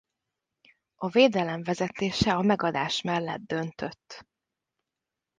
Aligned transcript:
A 0.95 1.09
védelem 1.09 1.63
vezetése 1.63 2.33
a 2.35 2.41
megadás 2.41 3.01
mellett 3.01 3.41
döntött. 3.41 4.27